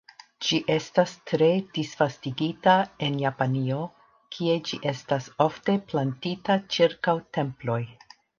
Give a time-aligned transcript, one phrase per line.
[0.45, 2.73] Ĝi estas tre disvastigita
[3.09, 3.77] en Japanio,
[4.37, 7.81] kie ĝi estas ofte plantita ĉirkaŭ temploj.